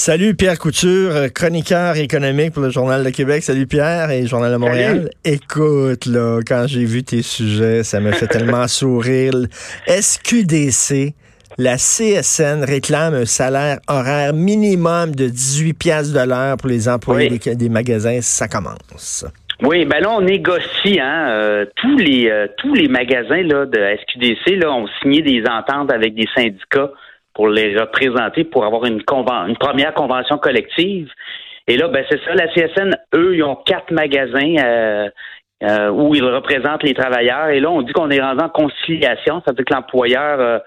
Salut 0.00 0.36
Pierre 0.36 0.60
Couture, 0.60 1.10
euh, 1.10 1.26
chroniqueur 1.26 1.96
économique 1.96 2.52
pour 2.52 2.62
le 2.62 2.70
Journal 2.70 3.02
de 3.02 3.10
Québec. 3.10 3.42
Salut 3.42 3.66
Pierre 3.66 4.12
et 4.12 4.28
Journal 4.28 4.52
de 4.52 4.56
Montréal. 4.56 5.10
Écoute, 5.24 6.06
là, 6.06 6.38
quand 6.46 6.66
j'ai 6.68 6.84
vu 6.84 7.02
tes 7.02 7.20
sujets, 7.20 7.82
ça 7.82 7.98
me 7.98 8.12
fait 8.12 8.26
tellement 8.28 8.68
sourire. 8.68 9.32
SQDC, 9.88 11.14
la 11.58 11.74
CSN 11.74 12.62
réclame 12.62 13.12
un 13.12 13.24
salaire 13.24 13.80
horaire 13.88 14.34
minimum 14.34 15.16
de 15.16 15.26
18 15.26 15.74
pièces 15.74 16.12
de 16.12 16.20
l'heure 16.20 16.58
pour 16.58 16.68
les 16.68 16.88
employés 16.88 17.36
des, 17.36 17.56
des 17.56 17.68
magasins. 17.68 18.20
Ça 18.20 18.46
commence. 18.46 19.26
Oui, 19.64 19.84
ben 19.84 20.00
là 20.00 20.12
on 20.12 20.20
négocie. 20.20 21.00
Hein, 21.00 21.26
euh, 21.30 21.66
tous 21.74 21.96
les 21.96 22.30
euh, 22.30 22.46
tous 22.58 22.72
les 22.72 22.86
magasins 22.86 23.42
là 23.42 23.66
de 23.66 23.96
SQDC 24.02 24.62
là 24.62 24.72
ont 24.72 24.86
signé 25.02 25.22
des 25.22 25.42
ententes 25.50 25.92
avec 25.92 26.14
des 26.14 26.28
syndicats 26.36 26.92
pour 27.38 27.46
les 27.46 27.78
représenter 27.78 28.42
pour 28.42 28.64
avoir 28.64 28.84
une 28.84 29.00
une 29.46 29.56
première 29.56 29.94
convention 29.94 30.38
collective. 30.38 31.08
Et 31.68 31.76
là, 31.76 31.86
ben 31.86 32.04
c'est 32.10 32.18
ça, 32.24 32.34
la 32.34 32.48
CSN, 32.48 32.96
eux, 33.14 33.36
ils 33.36 33.44
ont 33.44 33.54
quatre 33.54 33.92
magasins 33.92 34.56
euh, 35.62 35.88
où 35.90 36.16
ils 36.16 36.24
représentent 36.24 36.82
les 36.82 36.94
travailleurs. 36.94 37.50
Et 37.50 37.60
là, 37.60 37.70
on 37.70 37.82
dit 37.82 37.92
qu'on 37.92 38.10
est 38.10 38.20
rendu 38.20 38.42
en 38.42 38.48
conciliation. 38.48 39.40
Ça 39.46 39.52
veut 39.52 39.54
dire 39.54 39.66
que 39.66 39.72
l'employeur 39.72 40.62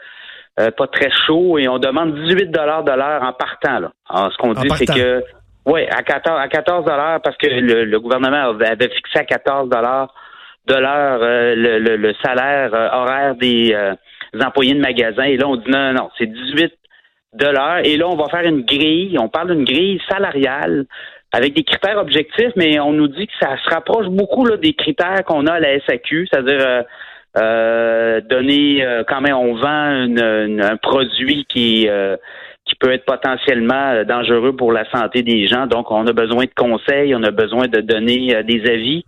pas 0.55 0.87
très 0.87 1.09
chaud 1.25 1.57
et 1.57 1.67
on 1.67 1.77
demande 1.77 2.15
18 2.23 2.51
dollars 2.51 2.85
de 2.85 2.91
l'heure 2.91 3.21
en 3.21 3.33
partant. 3.33 3.79
Là. 3.79 3.91
Alors, 4.09 4.31
ce 4.31 4.37
qu'on 4.37 4.53
dit, 4.53 4.69
c'est 4.77 4.85
que 4.85 5.23
oui, 5.65 5.81
à 5.89 6.03
14 6.03 6.39
à 6.39 6.47
14 6.47 6.85
dollars 6.85 7.21
parce 7.21 7.35
que 7.35 7.47
le, 7.47 7.99
gouvernement 7.99 8.49
avait 8.49 8.89
fixé 8.89 9.19
à 9.19 9.25
14 9.25 9.69
dollars 9.69 10.13
de 10.67 10.75
l'heure 10.75 11.19
euh, 11.21 11.55
le, 11.55 11.97
le, 11.97 12.13
salaire 12.23 12.73
euh, 12.73 12.89
horaire 12.91 13.35
des, 13.35 13.73
euh, 13.73 13.93
employés 14.39 14.73
de 14.73 14.79
magasin. 14.79 15.23
Et 15.23 15.37
là, 15.37 15.47
on 15.47 15.57
dit 15.57 15.69
non, 15.69 15.93
non, 15.93 16.09
c'est 16.17 16.27
18 16.27 16.73
dollars. 17.33 17.79
Et 17.85 17.97
là, 17.97 18.07
on 18.07 18.15
va 18.15 18.29
faire 18.29 18.45
une 18.45 18.61
grille. 18.61 19.17
On 19.19 19.29
parle 19.29 19.55
d'une 19.55 19.65
grille 19.65 19.99
salariale 20.09 20.85
avec 21.31 21.53
des 21.53 21.63
critères 21.63 21.97
objectifs, 21.97 22.51
mais 22.55 22.79
on 22.79 22.91
nous 22.91 23.07
dit 23.07 23.27
que 23.27 23.33
ça 23.39 23.55
se 23.63 23.69
rapproche 23.69 24.07
beaucoup 24.07 24.45
là, 24.45 24.57
des 24.57 24.73
critères 24.73 25.23
qu'on 25.25 25.47
a 25.47 25.53
à 25.53 25.59
la 25.59 25.79
SAQ, 25.85 26.27
c'est-à-dire 26.27 26.83
donner 28.29 28.85
quand 29.07 29.21
même 29.21 29.35
on 29.35 29.55
vend 29.55 30.19
un 30.19 30.77
produit 30.77 31.45
qui 31.47 31.85
est 31.85 32.19
qui 32.71 32.75
peut 32.75 32.91
être 32.91 33.05
potentiellement 33.05 33.91
euh, 33.91 34.03
dangereux 34.03 34.55
pour 34.55 34.71
la 34.71 34.89
santé 34.91 35.23
des 35.23 35.47
gens. 35.47 35.67
Donc, 35.67 35.91
on 35.91 36.05
a 36.07 36.13
besoin 36.13 36.45
de 36.45 36.51
conseils, 36.55 37.13
on 37.15 37.23
a 37.23 37.31
besoin 37.31 37.67
de 37.67 37.81
donner 37.81 38.35
euh, 38.35 38.43
des 38.43 38.61
avis. 38.69 39.05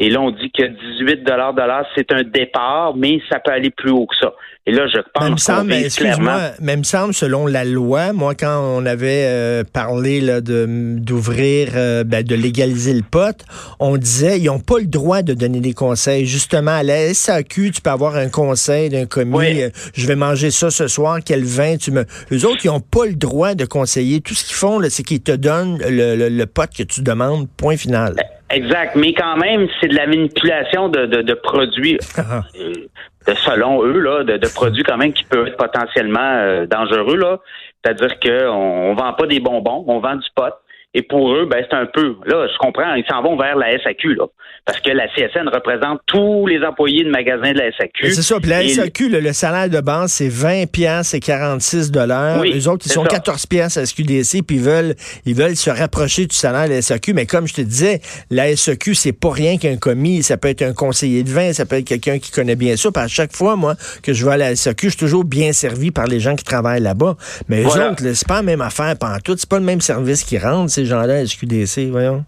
Et 0.00 0.10
là, 0.10 0.20
on 0.20 0.30
dit 0.30 0.50
que 0.56 0.62
18 0.62 1.24
de 1.24 1.30
l'heure, 1.32 1.84
c'est 1.96 2.12
un 2.12 2.22
départ, 2.22 2.94
mais 2.96 3.20
ça 3.28 3.40
peut 3.40 3.50
aller 3.50 3.70
plus 3.70 3.90
haut 3.90 4.06
que 4.06 4.14
ça. 4.20 4.32
Et 4.64 4.70
là, 4.70 4.86
je 4.86 4.98
pense 5.14 5.24
même 5.24 5.38
semble, 5.38 5.72
excuse-moi, 5.72 6.50
même 6.60 6.84
semble 6.84 7.14
selon 7.14 7.46
la 7.46 7.64
loi, 7.64 8.12
moi 8.12 8.34
quand 8.34 8.60
on 8.62 8.84
avait 8.84 9.24
euh, 9.24 9.64
parlé 9.64 10.20
là, 10.20 10.42
de 10.42 10.66
d'ouvrir, 10.98 11.70
euh, 11.74 12.04
ben, 12.04 12.22
de 12.22 12.34
légaliser 12.34 12.92
le 12.92 13.02
pot, 13.02 13.44
on 13.80 13.96
disait 13.96 14.38
ils 14.38 14.44
n'ont 14.44 14.60
pas 14.60 14.78
le 14.78 14.86
droit 14.86 15.22
de 15.22 15.32
donner 15.32 15.60
des 15.60 15.72
conseils. 15.72 16.26
Justement, 16.26 16.72
à 16.72 16.82
la 16.82 17.14
SAQ, 17.14 17.70
tu 17.70 17.80
peux 17.80 17.90
avoir 17.90 18.16
un 18.16 18.28
conseil 18.28 18.90
d'un 18.90 19.06
commis. 19.06 19.62
Euh, 19.62 19.70
je 19.94 20.06
vais 20.06 20.16
manger 20.16 20.50
ça 20.50 20.70
ce 20.70 20.86
soir. 20.86 21.20
Quel 21.24 21.44
vin 21.44 21.78
tu 21.78 21.90
me 21.90 22.04
Les 22.30 22.44
autres, 22.44 22.60
ils 22.64 22.68
n'ont 22.68 22.80
pas 22.80 23.06
le 23.06 23.14
droit 23.14 23.54
de 23.54 23.64
conseiller. 23.64 24.20
Tout 24.20 24.34
ce 24.34 24.44
qu'ils 24.44 24.56
font, 24.56 24.80
c'est 24.90 25.02
qu'ils 25.02 25.22
te 25.22 25.32
donnent 25.32 25.78
le, 25.78 26.14
le, 26.14 26.28
le 26.28 26.46
pot 26.46 26.70
que 26.70 26.82
tu 26.82 27.00
demandes. 27.00 27.48
Point 27.56 27.78
final. 27.78 28.14
Exact, 28.50 28.96
mais 28.96 29.12
quand 29.12 29.36
même, 29.36 29.68
c'est 29.80 29.88
de 29.88 29.94
la 29.94 30.06
manipulation 30.06 30.88
de, 30.88 31.04
de, 31.06 31.20
de 31.20 31.34
produits, 31.34 31.98
ah. 32.16 32.42
de, 32.54 33.34
selon 33.34 33.84
eux, 33.84 33.98
là, 33.98 34.24
de, 34.24 34.38
de, 34.38 34.48
produits 34.48 34.82
quand 34.82 34.96
même 34.96 35.12
qui 35.12 35.24
peuvent 35.24 35.48
être 35.48 35.56
potentiellement 35.56 36.18
euh, 36.20 36.66
dangereux. 36.66 37.16
là. 37.16 37.38
C'est-à-dire 37.84 38.18
qu'on 38.18 38.56
on 38.90 38.94
vend 38.94 39.12
pas 39.12 39.26
des 39.26 39.40
bonbons, 39.40 39.84
on 39.86 40.00
vend 40.00 40.16
du 40.16 40.28
pot. 40.34 40.54
Et 40.98 41.02
pour 41.02 41.32
eux, 41.32 41.46
ben, 41.48 41.64
c'est 41.70 41.76
un 41.76 41.86
peu, 41.86 42.16
là, 42.26 42.48
je 42.52 42.58
comprends, 42.58 42.94
ils 42.94 43.04
s'en 43.08 43.22
vont 43.22 43.36
vers 43.36 43.56
la 43.56 43.78
SAQ, 43.78 44.16
là. 44.16 44.24
Parce 44.66 44.80
que 44.80 44.90
la 44.90 45.06
CSN 45.06 45.48
représente 45.48 46.00
tous 46.06 46.46
les 46.46 46.62
employés 46.62 47.04
de 47.04 47.08
magasins 47.08 47.52
de 47.52 47.58
la 47.58 47.72
SAQ. 47.72 48.10
C'est 48.10 48.22
ça. 48.22 48.38
Puis 48.38 48.50
la 48.50 48.68
SAQ, 48.68 49.08
le, 49.08 49.32
salaire 49.32 49.70
de 49.70 49.80
base, 49.80 50.12
c'est 50.12 50.28
20 50.28 50.70
pièces 50.70 51.14
et 51.14 51.20
46 51.20 51.90
dollars. 51.90 52.42
les 52.42 52.68
autres, 52.68 52.84
ils 52.84 52.92
sont 52.92 53.04
14 53.04 53.46
pièces 53.46 53.76
à 53.78 53.86
SQDC, 53.86 54.42
puis 54.46 54.56
ils 54.56 54.60
veulent, 54.60 54.94
ils 55.24 55.34
veulent 55.34 55.56
se 55.56 55.70
rapprocher 55.70 56.26
du 56.26 56.34
salaire 56.34 56.68
de 56.68 56.74
la 56.74 56.82
SAQ. 56.82 57.14
Mais 57.14 57.24
comme 57.24 57.46
je 57.46 57.54
te 57.54 57.60
disais, 57.62 58.00
la 58.30 58.54
SAQ, 58.54 58.94
c'est 58.94 59.18
pas 59.18 59.30
rien 59.30 59.56
qu'un 59.56 59.76
commis. 59.76 60.22
Ça 60.22 60.36
peut 60.36 60.48
être 60.48 60.62
un 60.62 60.74
conseiller 60.74 61.22
de 61.22 61.30
vin, 61.30 61.52
ça 61.54 61.64
peut 61.64 61.76
être 61.76 61.86
quelqu'un 61.86 62.18
qui 62.18 62.30
connaît 62.30 62.56
bien 62.56 62.76
ça. 62.76 62.90
Puis 62.90 63.02
à 63.02 63.08
chaque 63.08 63.34
fois, 63.34 63.56
moi, 63.56 63.74
que 64.02 64.12
je 64.12 64.26
vais 64.26 64.32
à 64.32 64.36
la 64.36 64.56
SAQ, 64.56 64.88
je 64.88 64.90
suis 64.90 64.98
toujours 64.98 65.24
bien 65.24 65.52
servi 65.52 65.92
par 65.92 66.08
les 66.08 66.20
gens 66.20 66.36
qui 66.36 66.44
travaillent 66.44 66.82
là-bas. 66.82 67.16
Mais 67.48 67.62
eux 67.62 67.68
autres, 67.68 68.02
c'est 68.12 68.28
pas 68.28 68.36
la 68.36 68.42
même 68.42 68.60
affaire 68.60 68.96
tout. 69.24 69.34
C'est 69.38 69.48
pas 69.48 69.58
le 69.58 69.64
même 69.64 69.80
service 69.80 70.24
qui 70.24 70.38
rendent, 70.38 70.68
gens-là, 70.88 71.24
SQDC, 71.26 71.90
voyons 71.90 72.24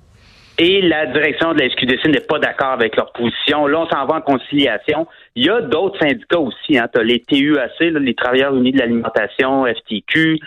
et 0.60 0.82
la 0.82 1.06
direction 1.06 1.54
de 1.54 1.60
la 1.60 1.70
SQDC 1.70 2.06
n'est 2.08 2.20
pas 2.20 2.38
d'accord 2.38 2.72
avec 2.72 2.94
leur 2.94 3.10
position. 3.12 3.66
Là, 3.66 3.80
on 3.80 3.88
s'en 3.88 4.04
va 4.04 4.16
en 4.16 4.20
conciliation. 4.20 5.06
Il 5.34 5.46
y 5.46 5.48
a 5.48 5.62
d'autres 5.62 5.98
syndicats 5.98 6.38
aussi. 6.38 6.76
Hein. 6.76 6.86
Tu 6.92 7.00
as 7.00 7.02
les 7.02 7.20
TUAC, 7.20 7.80
les 7.80 8.14
Travailleurs 8.14 8.54
unis 8.54 8.72
de 8.72 8.78
l'alimentation, 8.78 9.64
FTQ. 9.64 10.38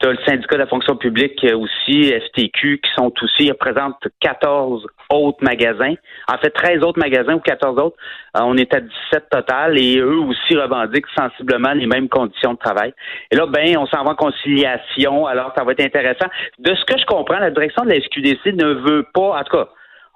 Tu 0.00 0.06
as 0.06 0.12
le 0.12 0.18
syndicat 0.26 0.56
de 0.56 0.60
la 0.60 0.66
fonction 0.66 0.96
publique 0.96 1.46
aussi, 1.54 2.10
FTQ, 2.10 2.80
qui 2.82 2.90
sont 2.96 3.12
aussi, 3.20 3.50
représentent 3.50 4.02
14 4.20 4.86
autres 5.10 5.38
magasins. 5.42 5.94
En 6.26 6.38
fait, 6.38 6.50
13 6.50 6.82
autres 6.82 6.98
magasins 6.98 7.34
ou 7.34 7.40
14 7.40 7.78
autres. 7.78 7.96
Euh, 8.36 8.40
on 8.44 8.56
est 8.56 8.72
à 8.72 8.80
17 8.80 9.28
total 9.30 9.78
et 9.78 9.98
eux 9.98 10.20
aussi 10.20 10.56
revendiquent 10.56 11.06
sensiblement 11.14 11.72
les 11.72 11.86
mêmes 11.86 12.08
conditions 12.08 12.54
de 12.54 12.58
travail. 12.58 12.94
Et 13.30 13.36
là, 13.36 13.44
ben, 13.46 13.76
on 13.76 13.86
s'en 13.86 14.02
va 14.04 14.12
en 14.12 14.14
conciliation. 14.14 15.26
Alors, 15.26 15.52
ça 15.54 15.64
va 15.64 15.72
être 15.72 15.84
intéressant. 15.84 16.26
De 16.58 16.74
ce 16.74 16.84
que 16.86 16.98
je 16.98 17.04
comprends, 17.04 17.38
la 17.38 17.50
direction 17.50 17.84
de 17.84 17.90
la 17.90 18.00
SQDC 18.00 18.54
ne 18.54 18.72
veut 18.72 19.06
pas, 19.12 19.38
en 19.38 19.44
tout 19.44 19.54
cas, 19.54 19.68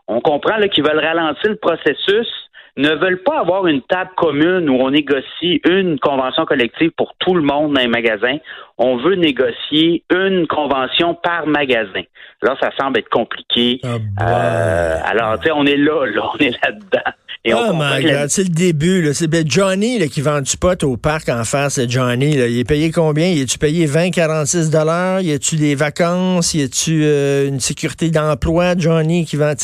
on 0.08 0.20
comprend 0.20 0.58
qu'ils 0.68 0.84
veulent 0.84 1.04
ralentir 1.04 1.50
le 1.50 1.56
processus 1.56 2.43
ne 2.76 2.90
veulent 2.90 3.22
pas 3.22 3.38
avoir 3.38 3.66
une 3.66 3.82
table 3.82 4.10
commune 4.16 4.68
où 4.68 4.74
on 4.74 4.90
négocie 4.90 5.60
une 5.68 5.98
convention 6.00 6.44
collective 6.44 6.90
pour 6.96 7.14
tout 7.20 7.34
le 7.34 7.42
monde 7.42 7.74
dans 7.74 7.80
les 7.80 7.88
magasins. 7.88 8.38
On 8.78 8.96
veut 8.96 9.14
négocier 9.14 10.02
une 10.10 10.46
convention 10.48 11.14
par 11.14 11.46
magasin. 11.46 12.02
Là, 12.42 12.56
ça 12.60 12.70
semble 12.78 12.98
être 12.98 13.08
compliqué. 13.10 13.80
Ah, 13.84 13.96
euh, 14.22 14.98
alors, 15.04 15.38
tu 15.38 15.46
sais, 15.46 15.52
on 15.52 15.64
est 15.64 15.76
là, 15.76 16.04
là, 16.06 16.22
on 16.34 16.38
est 16.38 16.50
là-dedans. 16.64 17.12
oh 17.52 17.72
my 17.74 18.02
God, 18.02 18.28
c'est 18.28 18.42
le 18.42 18.54
début. 18.54 19.08
C'est 19.14 19.48
Johnny 19.48 20.00
là, 20.00 20.08
qui 20.08 20.20
vend 20.20 20.40
du 20.40 20.56
pot 20.56 20.82
au 20.82 20.96
parc 20.96 21.28
en 21.28 21.44
face. 21.44 21.80
Johnny, 21.88 22.36
là. 22.36 22.48
il 22.48 22.58
est 22.58 22.68
payé 22.68 22.90
combien? 22.90 23.28
Il 23.28 23.42
est-tu 23.42 23.58
payé 23.58 23.86
20, 23.86 24.10
46 24.10 24.70
dollars? 24.70 25.20
Y 25.20 25.32
a-tu 25.32 25.56
des 25.56 25.76
vacances? 25.76 26.54
Y 26.54 26.62
a-tu 26.62 27.04
euh, 27.04 27.46
une 27.46 27.60
sécurité 27.60 28.10
d'emploi, 28.10 28.74
Johnny, 28.76 29.24
qui 29.24 29.36
vend... 29.36 29.54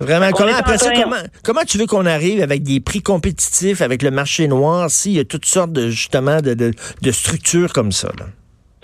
Vraiment, 0.00 0.30
comment, 0.30 0.54
après 0.54 0.78
ça, 0.78 0.92
comment, 0.92 1.16
comment 1.42 1.64
tu 1.66 1.76
veux 1.78 1.86
qu'on 1.86 2.06
arrive 2.06 2.40
avec 2.42 2.62
des 2.62 2.78
prix 2.80 3.02
compétitifs 3.02 3.80
avec 3.80 4.02
le 4.02 4.10
marché 4.12 4.46
noir 4.46 4.90
s'il 4.90 5.12
y 5.12 5.18
a 5.18 5.24
toutes 5.24 5.46
sortes 5.46 5.72
de, 5.72 5.90
justement, 5.90 6.40
de, 6.40 6.54
de, 6.54 6.72
de 7.02 7.10
structures 7.10 7.72
comme 7.72 7.90
ça? 7.90 8.08
Là? 8.18 8.26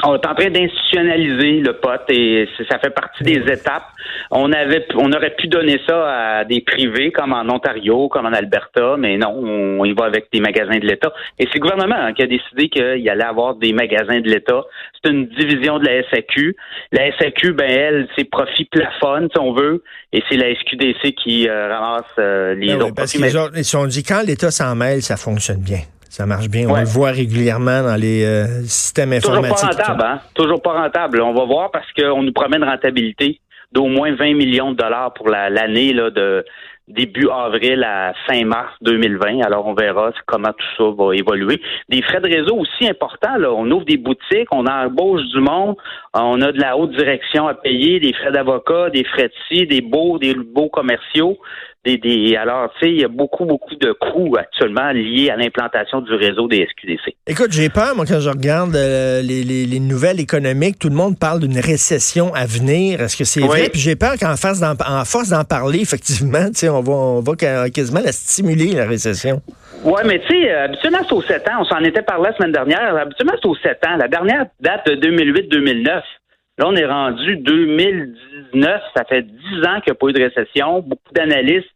On 0.07 0.15
est 0.15 0.27
en 0.27 0.35
train 0.35 0.51
d'institutionnaliser 0.51 1.61
le 1.61 1.73
pot 1.81 2.01
et 2.11 2.47
ça 2.69 2.79
fait 2.79 2.91
partie 2.91 3.25
des 3.25 3.41
étapes. 3.51 3.87
On 4.31 4.53
avait, 4.53 4.87
on 4.97 5.11
aurait 5.13 5.35
pu 5.35 5.49
donner 5.49 5.81
ça 5.89 6.41
à 6.41 6.45
des 6.45 6.61
privés 6.61 7.11
comme 7.11 7.33
en 7.33 7.49
Ontario, 7.49 8.09
comme 8.09 8.27
en 8.27 8.33
Alberta, 8.33 8.97
mais 8.99 9.17
non, 9.17 9.31
on 9.31 9.85
y 9.85 9.93
va 9.93 10.05
avec 10.05 10.27
des 10.33 10.41
magasins 10.41 10.79
de 10.79 10.87
l'État. 10.87 11.13
Et 11.39 11.47
c'est 11.47 11.59
le 11.59 11.61
gouvernement 11.61 11.97
hein, 11.97 12.13
qui 12.13 12.23
a 12.23 12.27
décidé 12.27 12.69
qu'il 12.69 13.09
allait 13.09 13.25
avoir 13.25 13.55
des 13.55 13.73
magasins 13.73 14.21
de 14.21 14.29
l'État. 14.29 14.63
C'est 15.03 15.11
une 15.11 15.27
division 15.27 15.79
de 15.79 15.87
la 15.87 16.03
SAQ. 16.11 16.57
La 16.93 17.17
SAQ, 17.19 17.53
ben 17.55 17.71
elle, 17.71 18.09
ses 18.17 18.25
profits 18.25 18.67
plafonnent, 18.67 19.29
si 19.33 19.39
on 19.39 19.55
veut, 19.55 19.83
et 20.13 20.23
c'est 20.29 20.37
la 20.37 20.55
SQDC 20.55 21.15
qui 21.15 21.49
euh, 21.49 21.69
ramasse 21.69 22.05
euh, 22.19 22.55
les 22.55 22.69
ben 22.69 22.83
autres 22.83 22.95
parce 22.95 23.17
profits. 23.17 23.37
ils 23.57 23.77
ont 23.77 23.87
dit 23.87 24.03
quand 24.03 24.23
l'État 24.27 24.51
s'en 24.51 24.75
mêle, 24.75 25.03
ça 25.03 25.17
fonctionne 25.17 25.61
bien. 25.61 25.81
Ça 26.15 26.27
marche 26.27 26.49
bien. 26.49 26.69
On 26.69 26.77
le 26.77 26.85
voit 26.85 27.11
régulièrement 27.11 27.83
dans 27.83 28.01
les 28.01 28.25
euh, 28.25 28.63
systèmes 28.69 29.13
informatiques. 29.15 29.57
Toujours 29.57 29.77
pas 29.77 29.83
rentable, 29.83 30.03
hein? 30.05 30.21
Toujours 30.33 30.63
pas 30.63 30.73
rentable. 30.73 31.21
On 31.23 31.35
va 31.35 31.45
voir 31.45 31.73
parce 31.73 31.93
qu'on 31.93 32.23
nous 32.23 32.33
promet 32.33 32.57
une 32.57 32.63
rentabilité 32.63 33.41
d'au 33.73 33.87
moins 33.87 34.15
20 34.15 34.35
millions 34.35 34.71
de 34.71 34.77
dollars 34.77 35.13
pour 35.15 35.29
l'année 35.29 35.93
là, 35.93 36.11
de 36.11 36.45
début 36.87 37.29
avril 37.29 37.83
à 37.83 38.13
fin 38.29 38.45
mars 38.45 38.73
2020. 38.83 39.41
Alors, 39.45 39.67
on 39.67 39.75
verra 39.75 40.13
comment 40.27 40.53
tout 40.53 40.67
ça 40.79 40.85
va 40.97 41.17
évoluer. 41.17 41.61
Des 41.89 42.01
frais 42.03 42.21
de 42.21 42.29
réseau 42.29 42.59
aussi 42.59 42.89
importants. 42.89 43.37
Là. 43.37 43.53
On 43.53 43.69
ouvre 43.73 43.85
des 43.85 43.97
boutiques, 43.97 44.47
on 44.53 44.67
embauche 44.67 45.25
du 45.33 45.41
monde, 45.41 45.75
on 46.13 46.41
a 46.43 46.53
de 46.53 46.61
la 46.61 46.77
haute 46.77 46.93
direction 46.93 47.49
à 47.49 47.55
payer, 47.55 47.99
des 47.99 48.13
frais 48.13 48.31
d'avocat, 48.31 48.89
des 48.91 49.03
frais 49.03 49.27
de 49.27 49.35
ci, 49.49 49.67
des 49.67 49.81
beaux, 49.81 50.21
des 50.21 50.35
beaux 50.35 50.69
commerciaux. 50.69 51.39
Des, 51.85 52.37
alors, 52.37 52.73
tu 52.75 52.87
sais, 52.87 52.93
il 52.93 53.01
y 53.01 53.05
a 53.05 53.09
beaucoup, 53.09 53.45
beaucoup 53.45 53.75
de 53.75 53.93
coûts 53.93 54.37
actuellement 54.39 54.91
liés 54.93 55.29
à 55.31 55.37
l'implantation 55.37 56.01
du 56.01 56.15
réseau 56.15 56.49
des 56.49 56.67
SQDC. 56.67 57.15
Écoute, 57.27 57.53
j'ai 57.53 57.69
peur, 57.69 57.95
moi, 57.95 58.07
quand 58.07 58.21
je 58.21 58.31
regarde 58.31 58.75
euh, 58.75 59.21
les, 59.21 59.81
nouvelles 59.81 60.19
économiques, 60.19 60.79
tout 60.79 60.89
le 60.89 60.95
monde 60.95 61.19
parle 61.19 61.41
d'une 61.41 61.59
récession 61.59 62.33
à 62.35 62.47
venir. 62.47 63.03
Est-ce 63.03 63.17
que 63.19 63.25
c'est 63.25 63.41
vrai? 63.41 63.69
Puis 63.71 63.81
j'ai 63.81 63.97
peur 63.97 64.15
qu'en 64.19 64.35
force 64.37 64.61
d'en 64.61 65.45
parler, 65.45 65.79
effectivement, 65.83 66.47
tu 66.47 66.55
sais, 66.55 66.69
on 66.71 66.81
va, 66.81 66.93
on 66.93 67.21
va 67.21 67.35
quasiment 67.71 68.01
la 68.01 68.13
stimuler, 68.13 68.73
la 68.73 68.87
récession. 68.87 69.43
Oui, 69.85 70.01
mais 70.07 70.19
tu 70.21 70.29
sais, 70.29 70.51
habituellement, 70.51 71.01
c'est 71.07 71.15
aux 71.15 71.23
7 71.23 71.49
ans. 71.49 71.61
On 71.61 71.65
s'en 71.65 71.81
était 71.81 72.01
parlé 72.01 72.31
la 72.31 72.37
semaine 72.37 72.53
dernière. 72.53 72.97
Habituellement, 72.97 73.35
c'est 73.41 73.49
aux 73.49 73.57
7 73.57 73.79
ans. 73.87 73.97
La 73.99 74.09
dernière 74.09 74.47
date 74.61 74.87
de 74.87 74.95
2008-2009. 74.97 76.01
Là, 76.59 76.67
on 76.69 76.77
est 76.77 76.87
rendu 76.87 77.37
2019, 77.39 78.83
ça 78.97 79.05
fait 79.05 79.23
10 79.23 79.33
ans 79.67 79.81
qu'il 79.81 79.91
n'y 79.91 79.93
a 79.93 79.95
pas 79.95 80.07
eu 80.07 80.13
de 80.13 80.23
récession. 80.23 80.81
Beaucoup 80.81 81.13
d'analystes 81.13 81.69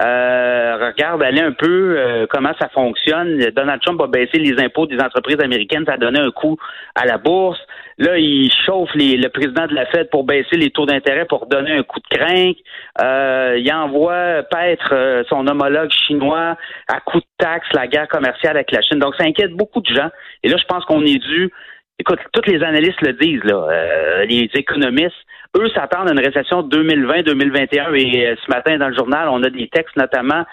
euh, 0.00 0.86
regardent 0.86 1.22
aller 1.22 1.40
un 1.40 1.52
peu 1.52 1.96
euh, 1.96 2.26
comment 2.28 2.52
ça 2.58 2.68
fonctionne. 2.70 3.38
Donald 3.54 3.80
Trump 3.80 4.00
a 4.00 4.08
baissé 4.08 4.38
les 4.38 4.60
impôts 4.60 4.86
des 4.86 4.98
entreprises 4.98 5.38
américaines, 5.40 5.84
ça 5.86 5.92
a 5.92 5.98
donné 5.98 6.18
un 6.18 6.32
coup 6.32 6.56
à 6.96 7.06
la 7.06 7.18
bourse. 7.18 7.60
Là, 7.98 8.18
il 8.18 8.50
chauffe 8.66 8.90
le 8.94 9.28
président 9.28 9.68
de 9.68 9.74
la 9.74 9.86
Fed 9.86 10.10
pour 10.10 10.24
baisser 10.24 10.56
les 10.56 10.70
taux 10.70 10.84
d'intérêt 10.84 11.26
pour 11.26 11.46
donner 11.46 11.72
un 11.72 11.84
coup 11.84 12.00
de 12.00 12.16
crinque. 12.16 12.56
Euh, 13.00 13.56
il 13.56 13.72
envoie 13.72 14.42
paître 14.50 14.88
euh, 14.92 15.22
son 15.28 15.46
homologue 15.46 15.90
chinois 15.90 16.56
à 16.88 17.00
coup 17.00 17.18
de 17.18 17.26
taxes 17.38 17.68
la 17.72 17.86
guerre 17.86 18.08
commerciale 18.08 18.56
avec 18.56 18.72
la 18.72 18.82
Chine. 18.82 18.98
Donc, 18.98 19.14
ça 19.16 19.24
inquiète 19.24 19.52
beaucoup 19.52 19.80
de 19.80 19.94
gens. 19.94 20.10
Et 20.42 20.48
là, 20.48 20.56
je 20.56 20.64
pense 20.64 20.84
qu'on 20.86 21.02
est 21.02 21.18
dû 21.18 21.52
Écoute, 21.98 22.18
tous 22.32 22.50
les 22.50 22.62
analystes 22.62 23.00
le 23.02 23.12
disent, 23.12 23.44
là, 23.44 23.68
euh, 23.70 24.24
les 24.24 24.50
économistes, 24.54 25.14
eux 25.56 25.68
s'attendent 25.68 26.08
à 26.08 26.12
une 26.12 26.18
récession 26.18 26.62
2020-2021 26.62 27.94
et 27.94 28.26
euh, 28.26 28.34
ce 28.44 28.50
matin 28.50 28.78
dans 28.78 28.88
le 28.88 28.96
journal, 28.96 29.28
on 29.28 29.42
a 29.44 29.50
des 29.50 29.68
textes 29.68 29.96
notamment. 29.96 30.44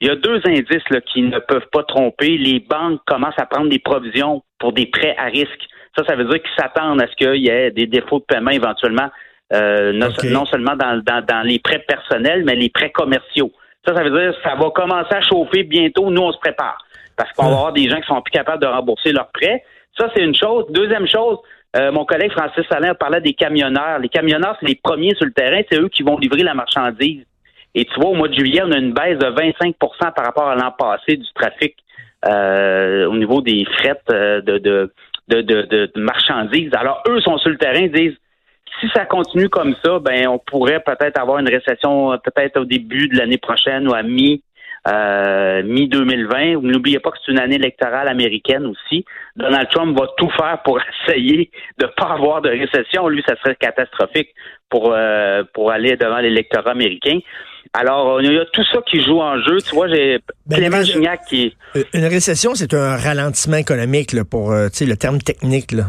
Il 0.00 0.06
y 0.06 0.10
a 0.10 0.14
deux 0.14 0.40
indices 0.44 0.88
là, 0.90 1.00
qui 1.00 1.22
ne 1.22 1.38
peuvent 1.40 1.66
pas 1.72 1.82
tromper. 1.82 2.38
Les 2.38 2.60
banques 2.60 3.00
commencent 3.06 3.38
à 3.38 3.46
prendre 3.46 3.68
des 3.68 3.80
provisions 3.80 4.42
pour 4.60 4.72
des 4.72 4.86
prêts 4.86 5.16
à 5.18 5.24
risque. 5.24 5.66
Ça, 5.96 6.04
ça 6.06 6.14
veut 6.14 6.24
dire 6.24 6.40
qu'ils 6.40 6.62
s'attendent 6.62 7.02
à 7.02 7.08
ce 7.08 7.16
qu'il 7.16 7.42
y 7.42 7.48
ait 7.48 7.72
des 7.72 7.86
défauts 7.86 8.20
de 8.20 8.24
paiement 8.24 8.50
éventuellement, 8.50 9.10
euh, 9.52 9.92
non, 9.92 10.44
seulement 10.46 10.76
dans, 10.76 11.02
dans, 11.04 11.42
les 11.44 11.58
prêts 11.58 11.84
personnels, 11.88 12.44
mais 12.44 12.54
les 12.54 12.70
prêts 12.70 12.90
commerciaux. 12.90 13.50
Ça, 13.86 13.94
ça 13.94 14.02
veut 14.04 14.10
dire 14.10 14.32
que 14.32 14.48
ça 14.48 14.54
va 14.54 14.70
commencer 14.70 15.14
à 15.14 15.22
chauffer 15.22 15.64
bientôt. 15.64 16.10
Nous, 16.10 16.22
on 16.22 16.32
se 16.32 16.38
prépare. 16.38 16.78
Parce 17.16 17.32
qu'on 17.32 17.46
va 17.46 17.56
avoir 17.56 17.72
des 17.72 17.88
gens 17.88 18.00
qui 18.00 18.06
sont 18.06 18.20
plus 18.22 18.32
capables 18.32 18.62
de 18.62 18.66
rembourser 18.66 19.12
leurs 19.12 19.30
prêts. 19.32 19.62
Ça, 19.98 20.10
c'est 20.14 20.22
une 20.22 20.34
chose. 20.34 20.66
Deuxième 20.70 21.06
chose, 21.06 21.38
euh, 21.76 21.92
mon 21.92 22.04
collègue 22.04 22.32
Francis 22.32 22.64
Alain 22.70 22.94
parlait 22.94 23.20
des 23.20 23.34
camionneurs. 23.34 23.98
Les 23.98 24.08
camionneurs, 24.08 24.56
c'est 24.60 24.66
les 24.66 24.80
premiers 24.82 25.14
sur 25.14 25.26
le 25.26 25.32
terrain, 25.32 25.60
c'est 25.70 25.78
eux 25.78 25.88
qui 25.88 26.02
vont 26.02 26.18
livrer 26.18 26.42
la 26.42 26.54
marchandise. 26.54 27.24
Et 27.74 27.84
tu 27.84 28.00
vois, 28.00 28.10
au 28.10 28.14
mois 28.14 28.28
de 28.28 28.34
juillet, 28.34 28.62
on 28.64 28.70
a 28.70 28.78
une 28.78 28.92
baisse 28.92 29.18
de 29.18 29.26
25% 29.26 29.74
par 30.14 30.24
rapport 30.24 30.48
à 30.48 30.54
l'an 30.54 30.70
passé 30.70 31.16
du 31.16 31.26
trafic 31.34 31.76
euh, 32.26 33.06
au 33.06 33.16
niveau 33.16 33.40
des 33.40 33.64
frettes 33.78 34.02
euh, 34.10 34.40
de, 34.40 34.58
de, 34.58 34.90
de, 35.28 35.40
de, 35.42 35.90
marchandises. 35.96 36.72
Alors, 36.74 37.02
eux 37.08 37.20
sont 37.20 37.38
sur 37.38 37.50
le 37.50 37.58
terrain, 37.58 37.86
disent 37.88 38.16
si 38.80 38.88
ça 38.94 39.04
continue 39.04 39.48
comme 39.48 39.74
ça, 39.84 39.98
ben 40.00 40.28
on 40.28 40.38
pourrait 40.38 40.80
peut-être 40.80 41.20
avoir 41.20 41.38
une 41.38 41.48
récession 41.48 42.18
peut-être 42.18 42.60
au 42.60 42.64
début 42.64 43.08
de 43.08 43.16
l'année 43.16 43.38
prochaine 43.38 43.86
ou 43.88 43.94
à 43.94 44.02
mi 44.02 44.42
euh, 44.86 45.62
mi-2020. 45.62 46.60
N'oubliez 46.60 46.98
pas 46.98 47.10
que 47.10 47.16
c'est 47.24 47.32
une 47.32 47.38
année 47.38 47.56
électorale 47.56 48.08
américaine 48.08 48.66
aussi. 48.66 49.04
Donald 49.36 49.68
Trump 49.70 49.98
va 49.98 50.08
tout 50.16 50.30
faire 50.30 50.58
pour 50.64 50.78
essayer 51.08 51.50
de 51.78 51.86
ne 51.86 51.90
pas 51.96 52.12
avoir 52.12 52.42
de 52.42 52.50
récession. 52.50 53.08
Lui, 53.08 53.22
ça 53.26 53.34
serait 53.42 53.56
catastrophique 53.56 54.28
pour, 54.68 54.92
euh, 54.92 55.42
pour 55.54 55.70
aller 55.70 55.96
devant 55.96 56.18
l'électorat 56.18 56.72
américain. 56.72 57.18
Alors, 57.72 58.20
il 58.20 58.32
y 58.32 58.38
a 58.38 58.44
tout 58.46 58.64
ça 58.72 58.80
qui 58.88 59.02
joue 59.02 59.20
en 59.20 59.42
jeu. 59.42 59.58
Tu 59.60 59.74
vois, 59.74 59.88
j'ai 59.88 60.18
ben, 60.46 60.56
Clément 60.56 60.82
Gignac 60.82 61.20
qui... 61.28 61.56
Euh, 61.76 61.82
une 61.92 62.04
récession, 62.04 62.54
c'est 62.54 62.74
un 62.74 62.96
ralentissement 62.96 63.56
économique 63.56 64.12
là, 64.12 64.24
pour 64.24 64.52
le 64.52 64.94
terme 64.94 65.18
technique. 65.18 65.72
Là. 65.72 65.84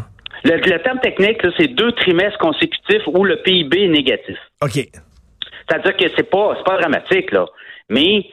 Le, 0.45 0.83
terme 0.83 0.99
technique, 0.99 1.41
c'est 1.57 1.67
deux 1.67 1.91
trimestres 1.93 2.37
consécutifs 2.37 3.01
où 3.07 3.23
le 3.23 3.41
PIB 3.41 3.85
est 3.85 3.87
négatif. 3.87 4.37
OK. 4.61 4.73
C'est-à-dire 5.67 5.97
que 5.97 6.05
c'est 6.15 6.29
pas, 6.29 6.55
pas 6.63 6.77
dramatique, 6.77 7.31
là. 7.31 7.45
Mais 7.89 8.25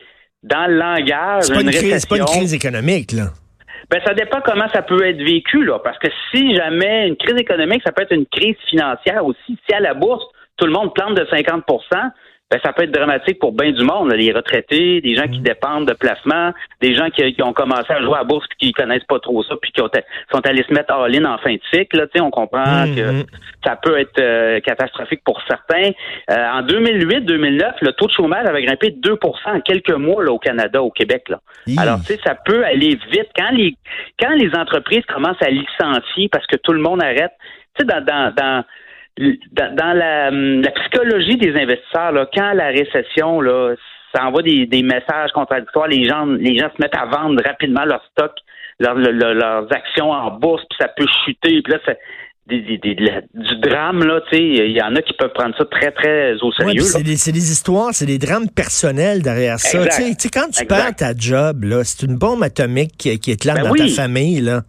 dans 0.42 0.66
le 0.66 0.76
langage, 0.76 1.44
c'est 1.44 1.54
pas 1.54 1.60
une, 1.60 1.70
crise, 1.70 2.06
pas 2.06 2.16
une 2.16 2.24
crise 2.24 2.54
économique, 2.54 3.12
là. 3.12 3.28
Ben, 3.90 4.00
ça 4.04 4.14
dépend 4.14 4.40
comment 4.44 4.68
ça 4.72 4.82
peut 4.82 5.06
être 5.06 5.22
vécu, 5.22 5.64
là. 5.64 5.78
Parce 5.78 5.98
que 5.98 6.08
si 6.30 6.54
jamais 6.54 7.08
une 7.08 7.16
crise 7.16 7.36
économique, 7.36 7.82
ça 7.84 7.92
peut 7.92 8.02
être 8.02 8.14
une 8.14 8.26
crise 8.26 8.56
financière 8.68 9.24
aussi. 9.24 9.58
Si 9.68 9.74
à 9.74 9.80
la 9.80 9.94
bourse, 9.94 10.24
tout 10.56 10.66
le 10.66 10.72
monde 10.72 10.94
plante 10.94 11.14
de 11.14 11.26
50 11.30 11.64
ben, 12.52 12.60
ça 12.62 12.74
peut 12.74 12.82
être 12.82 12.92
dramatique 12.92 13.38
pour 13.38 13.52
bien 13.52 13.72
du 13.72 13.82
monde, 13.82 14.12
les 14.12 14.30
retraités, 14.30 15.00
des 15.00 15.14
gens 15.14 15.26
qui 15.26 15.40
mm. 15.40 15.42
dépendent 15.42 15.88
de 15.88 15.94
placements, 15.94 16.52
des 16.82 16.94
gens 16.94 17.08
qui, 17.08 17.42
ont 17.42 17.54
commencé 17.54 17.90
à 17.90 18.02
jouer 18.02 18.12
à 18.12 18.18
la 18.18 18.24
bourse 18.24 18.44
puis 18.46 18.68
qui 18.68 18.72
connaissent 18.74 19.06
pas 19.08 19.18
trop 19.20 19.42
ça 19.42 19.54
puis 19.62 19.72
qui 19.72 19.80
sont 19.80 20.46
allés 20.46 20.62
se 20.62 20.74
mettre 20.74 20.92
all-in 20.92 21.24
en 21.24 21.38
fin 21.38 21.54
de 21.54 21.60
cycle. 21.72 21.96
Là, 21.96 22.04
on 22.20 22.30
comprend 22.30 22.86
mm, 22.86 22.94
que 22.94 23.10
mm. 23.22 23.24
ça 23.64 23.76
peut 23.76 23.98
être 23.98 24.20
euh, 24.20 24.60
catastrophique 24.60 25.22
pour 25.24 25.40
certains. 25.48 25.92
Euh, 26.30 26.46
en 26.52 26.60
2008-2009, 26.66 27.72
le 27.80 27.92
taux 27.92 28.06
de 28.06 28.12
chômage 28.12 28.46
avait 28.46 28.64
grimpé 28.64 28.90
de 28.90 29.00
2% 29.00 29.16
en 29.46 29.60
quelques 29.62 29.94
mois 29.94 30.22
là, 30.22 30.30
au 30.30 30.38
Canada, 30.38 30.82
au 30.82 30.90
Québec. 30.90 31.30
Là. 31.30 31.40
Alors, 31.78 32.00
tu 32.00 32.12
sais, 32.12 32.20
ça 32.22 32.34
peut 32.34 32.66
aller 32.66 32.98
vite. 33.10 33.28
Quand 33.34 33.50
les 33.52 33.74
quand 34.20 34.34
les 34.34 34.54
entreprises 34.54 35.06
commencent 35.06 35.42
à 35.42 35.48
licencier 35.48 36.28
parce 36.30 36.46
que 36.46 36.56
tout 36.56 36.74
le 36.74 36.80
monde 36.80 37.02
arrête, 37.02 37.32
tu 37.78 37.80
sais, 37.80 37.84
dans, 37.86 38.04
dans, 38.04 38.34
dans 38.34 38.62
dans, 39.18 39.92
la, 39.92 40.30
la, 40.30 40.70
psychologie 40.70 41.36
des 41.36 41.54
investisseurs, 41.54 42.12
là, 42.12 42.28
quand 42.34 42.52
la 42.52 42.68
récession, 42.68 43.40
là, 43.40 43.74
ça 44.14 44.26
envoie 44.26 44.42
des, 44.42 44.66
des, 44.66 44.82
messages 44.82 45.30
contradictoires, 45.32 45.88
les 45.88 46.04
gens, 46.04 46.24
les 46.26 46.58
gens 46.58 46.70
se 46.74 46.80
mettent 46.80 46.96
à 46.96 47.06
vendre 47.06 47.42
rapidement 47.44 47.84
leur 47.84 48.02
stock, 48.12 48.32
leurs 48.78 49.72
actions 49.72 50.10
en 50.10 50.30
bourse, 50.32 50.62
puis 50.68 50.78
ça 50.80 50.88
peut 50.88 51.06
chuter, 51.24 51.62
puis 51.62 51.72
là, 51.72 51.78
des, 52.48 52.60
des, 52.78 52.94
du 52.94 53.56
drame, 53.60 54.02
là, 54.04 54.20
tu 54.30 54.36
sais, 54.36 54.42
il 54.42 54.76
y 54.76 54.82
en 54.82 54.96
a 54.96 55.02
qui 55.02 55.12
peuvent 55.12 55.32
prendre 55.32 55.56
ça 55.56 55.64
très, 55.64 55.92
très 55.92 56.34
au 56.42 56.52
sérieux. 56.52 56.80
c'est 56.82 57.02
des, 57.02 57.52
histoires, 57.52 57.90
c'est 57.92 58.06
des 58.06 58.18
drames 58.18 58.48
personnels 58.48 59.22
derrière 59.22 59.58
ça. 59.60 59.86
Tu 59.86 60.14
sais, 60.18 60.28
quand 60.28 60.50
tu 60.50 60.64
perds 60.66 60.96
ta 60.96 61.14
job, 61.16 61.64
là, 61.64 61.84
c'est 61.84 62.04
une 62.04 62.16
bombe 62.16 62.42
atomique 62.42 62.96
qui, 62.98 63.16
qui 63.20 63.32
éclate 63.32 63.58
ben 63.58 63.68
dans 63.68 63.74
ta 63.74 63.88
famille, 63.88 64.40
là. 64.40 64.62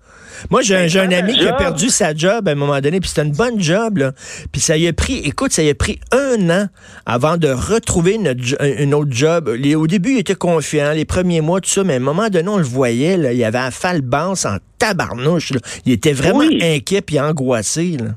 Moi, 0.50 0.62
j'ai 0.62 0.76
un, 0.76 1.04
un, 1.04 1.12
ami 1.12 1.34
qui 1.34 1.48
a 1.48 1.54
perdu 1.54 1.90
sa 1.90 2.14
job 2.16 2.48
à 2.48 2.52
un 2.52 2.56
moment 2.56 2.80
donné, 2.82 3.00
puis 3.00 3.10
c'était 3.10 3.24
une 3.24 3.34
bonne 3.34 3.62
job, 3.62 3.98
là. 3.98 4.12
Puis 4.52 4.62
ça 4.62 4.78
y 4.78 4.88
a 4.88 4.94
pris, 4.94 5.18
écoute, 5.20 5.52
ça 5.52 5.64
y 5.64 5.70
a 5.70 5.76
pris 5.76 6.00
un 6.12 6.50
an 6.50 6.68
avant 7.06 7.38
de 7.38 7.50
retrouver 7.50 8.16
une, 8.16 8.36
une 8.80 8.94
autre 8.94 9.12
job. 9.12 9.50
au 9.50 9.88
début, 9.88 10.14
il 10.14 10.20
était 10.20 10.36
confiant, 10.36 10.92
les 10.92 11.06
premiers 11.06 11.42
mois, 11.42 11.62
tout 11.62 11.70
ça, 11.70 11.84
mais 11.84 11.94
à 11.94 11.98
un 11.98 12.00
moment 12.00 12.30
donné, 12.30 12.50
on 12.50 12.58
le 12.58 12.64
voyait, 12.64 13.18
là, 13.18 13.34
il 13.34 13.40
y 13.40 13.44
avait 13.44 13.58
un 13.58 13.72
falbance 13.72 14.46
en 14.46 14.58
tabarnouche. 14.80 15.52
Là. 15.52 15.60
Il 15.86 15.92
était 15.92 16.14
vraiment 16.14 16.44
inquiet 16.62 17.02
puis 17.02 17.20
angoissé. 17.20 17.98
Là 18.00 18.12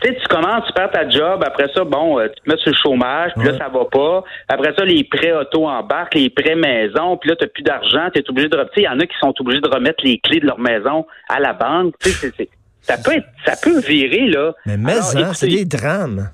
tu 0.00 0.08
sais, 0.08 0.16
tu 0.16 0.26
commences, 0.28 0.66
tu 0.66 0.72
perds 0.72 0.90
ta 0.90 1.08
job, 1.08 1.42
après 1.46 1.68
ça, 1.74 1.84
bon, 1.84 2.18
euh, 2.18 2.28
tu 2.28 2.42
te 2.42 2.50
mets 2.50 2.56
sur 2.58 2.70
le 2.70 2.76
chômage, 2.76 3.32
puis 3.36 3.46
là, 3.46 3.58
ça 3.58 3.68
va 3.68 3.84
pas. 3.84 4.24
Après 4.48 4.74
ça, 4.76 4.84
les 4.84 5.04
prêts 5.04 5.32
auto 5.32 5.66
embarquent, 5.68 6.14
les 6.14 6.30
prêts 6.30 6.54
maison, 6.54 7.16
puis 7.16 7.30
là, 7.30 7.36
tu 7.36 7.46
plus 7.48 7.62
d'argent, 7.62 8.08
tu 8.12 8.20
es 8.20 8.30
obligé 8.30 8.48
de... 8.48 8.56
Tu 8.56 8.62
sais, 8.62 8.70
il 8.76 8.82
y 8.84 8.88
en 8.88 8.98
a 8.98 9.06
qui 9.06 9.16
sont 9.20 9.34
obligés 9.40 9.60
de 9.60 9.68
remettre 9.68 10.04
les 10.04 10.18
clés 10.18 10.40
de 10.40 10.46
leur 10.46 10.58
maison 10.58 11.06
à 11.28 11.40
la 11.40 11.52
banque. 11.52 11.94
Tu 12.00 12.10
sais, 12.10 12.48
ça 12.82 12.96
peut 12.96 13.16
être, 13.16 13.26
ça 13.44 13.54
peut 13.62 13.80
virer, 13.80 14.26
là. 14.28 14.52
Mais 14.66 14.76
mais 14.76 15.00
c'est 15.34 15.48
des 15.48 15.64
drames. 15.64 16.30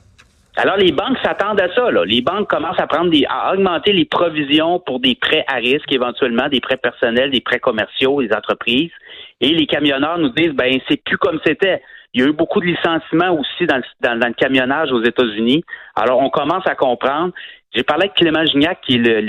Alors, 0.59 0.79
les 0.79 0.91
banques 0.91 1.19
s'attendent 1.23 1.61
à 1.61 1.73
ça. 1.75 1.91
Là. 1.91 2.05
Les 2.05 2.23
banques 2.23 2.49
commencent 2.49 2.81
à 2.81 2.87
prendre 2.87 3.11
des, 3.11 3.27
à 3.29 3.53
augmenter 3.53 3.93
les 3.93 4.07
provisions 4.07 4.81
pour 4.81 5.01
des 5.01 5.15
prêts 5.15 5.45
à 5.49 5.57
risque, 5.57 5.93
éventuellement, 5.93 6.49
des 6.49 6.61
prêts 6.61 6.79
personnels, 6.79 7.31
des 7.31 7.43
prêts 7.43 7.61
commerciaux, 7.61 8.23
des 8.23 8.33
entreprises. 8.33 8.91
Et 9.41 9.49
les 9.49 9.67
camionneurs 9.67 10.19
nous 10.19 10.31
disent, 10.31 10.53
ben, 10.53 10.79
c'est 10.89 11.03
plus 11.03 11.19
comme 11.19 11.39
c'était. 11.45 11.83
Il 12.15 12.23
y 12.23 12.25
a 12.25 12.29
eu 12.29 12.33
beaucoup 12.33 12.61
de 12.61 12.67
licenciements 12.67 13.39
aussi 13.39 13.67
dans 13.67 13.77
le, 13.77 13.83
dans, 14.01 14.15
le 14.15 14.33
camionnage 14.33 14.91
aux 14.91 15.03
États-Unis. 15.03 15.63
Alors, 15.95 16.21
on 16.21 16.31
commence 16.31 16.67
à 16.67 16.75
comprendre. 16.75 17.35
J'ai 17.75 17.83
parlé 17.83 18.05
avec 18.05 18.15
Clément 18.15 18.45
Gignac, 18.47 18.81
qui 18.81 18.95
est 18.95 19.21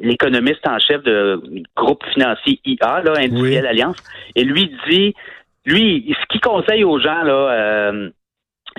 l'économiste 0.00 0.66
en 0.68 0.78
chef 0.78 1.02
du 1.02 1.64
groupe 1.76 2.04
financier 2.12 2.60
IA, 2.64 3.02
là, 3.02 3.14
Industriel 3.18 3.66
Alliance, 3.66 3.96
et 4.36 4.44
lui 4.44 4.72
dit, 4.88 5.14
lui, 5.66 6.14
ce 6.20 6.26
qu'il 6.28 6.40
conseille 6.40 6.84
aux 6.84 7.00
gens, 7.00 7.22
là, 7.22 7.32
euh, 7.32 8.10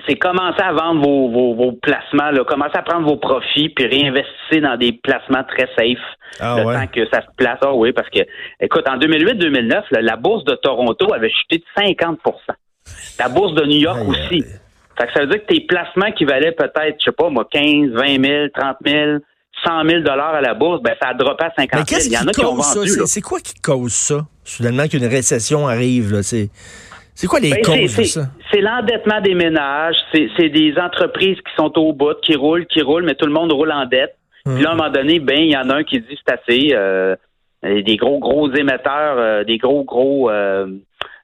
c'est 0.06 0.16
commencer 0.16 0.62
à 0.62 0.72
vendre 0.72 1.02
vos, 1.02 1.30
vos, 1.30 1.54
vos 1.54 1.72
placements, 1.72 2.30
là, 2.30 2.44
commencer 2.44 2.76
à 2.76 2.82
prendre 2.82 3.06
vos 3.08 3.16
profits 3.16 3.70
puis 3.70 3.86
réinvestir 3.86 4.62
dans 4.62 4.76
des 4.76 4.92
placements 4.92 5.44
très 5.44 5.68
safe 5.76 5.98
ah, 6.40 6.56
le 6.58 6.64
temps 6.64 6.86
que 6.86 7.08
ça 7.10 7.22
se 7.22 7.28
place. 7.36 7.58
Ah 7.62 7.74
oui, 7.74 7.92
parce 7.92 8.10
que, 8.10 8.20
écoute, 8.60 8.88
en 8.88 8.98
2008-2009, 8.98 9.84
la 10.00 10.16
bourse 10.16 10.44
de 10.44 10.54
Toronto 10.54 11.12
avait 11.14 11.30
chuté 11.30 11.58
de 11.58 11.82
50% 11.82 12.16
la 13.18 13.28
bourse 13.28 13.54
de 13.54 13.64
New 13.64 13.78
York 13.78 14.00
aussi. 14.08 14.44
ça 14.98 15.20
veut 15.20 15.26
dire 15.26 15.44
que 15.46 15.54
tes 15.54 15.60
placements 15.60 16.12
qui 16.12 16.24
valaient 16.24 16.52
peut-être, 16.52 16.96
je 16.98 17.04
sais 17.06 17.12
pas, 17.12 17.28
moi, 17.28 17.46
15, 17.50 17.90
20 17.90 18.24
000, 18.24 18.48
30 18.54 18.76
000, 18.84 19.18
100 19.64 19.88
000 19.88 20.00
dollars 20.02 20.34
à 20.34 20.40
la 20.40 20.54
bourse, 20.54 20.82
ben 20.82 20.94
ça 21.00 21.08
a 21.08 21.14
droppé 21.14 21.44
à 21.44 21.52
50 21.56 21.88
000. 21.88 22.00
Il 22.06 22.12
y 22.12 22.18
en 22.18 22.26
a 22.26 22.30
qui 22.30 22.44
ont 22.44 22.54
vendu. 22.54 22.90
C'est 23.06 23.20
quoi 23.20 23.40
qui 23.40 23.54
cause 23.54 23.92
ça? 23.92 24.26
Soudainement 24.44 24.86
qu'une 24.86 25.06
récession 25.06 25.66
arrive, 25.66 26.22
C'est 26.22 26.50
c'est 27.16 27.26
quoi 27.26 27.40
les 27.40 27.50
ben, 27.50 27.62
causes 27.62 27.96
de 27.96 28.02
ça? 28.04 28.20
C'est 28.52 28.60
l'endettement 28.60 29.20
des 29.20 29.34
ménages, 29.34 29.96
c'est 30.12 30.48
des 30.48 30.74
entreprises 30.78 31.38
qui 31.38 31.54
sont 31.56 31.76
au 31.78 31.92
bout, 31.92 32.14
qui 32.22 32.36
roulent, 32.36 32.66
qui 32.66 32.82
roulent, 32.82 33.04
mais 33.04 33.14
tout 33.14 33.26
le 33.26 33.32
monde 33.32 33.52
roule 33.52 33.72
en 33.72 33.86
dette. 33.86 34.16
Puis 34.44 34.62
là, 34.62 34.70
à 34.70 34.72
un 34.74 34.76
moment 34.76 34.90
donné, 34.90 35.18
ben, 35.18 35.38
il 35.38 35.52
y 35.52 35.56
en 35.56 35.68
a 35.70 35.76
un 35.76 35.82
qui 35.82 35.98
dit 35.98 36.18
c'est 36.24 36.32
assez. 36.32 36.70
Euh, 36.72 37.16
des 37.62 37.96
gros, 37.96 38.18
gros 38.18 38.52
émetteurs, 38.52 39.18
euh, 39.18 39.44
des 39.44 39.58
gros, 39.58 39.84
gros 39.84 40.30
euh, 40.30 40.66